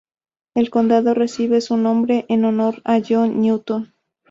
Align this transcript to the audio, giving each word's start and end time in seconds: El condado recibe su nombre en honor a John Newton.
El 0.55 0.71
condado 0.71 1.13
recibe 1.13 1.61
su 1.61 1.77
nombre 1.77 2.25
en 2.27 2.43
honor 2.45 2.81
a 2.85 2.99
John 3.07 3.39
Newton. 3.39 3.93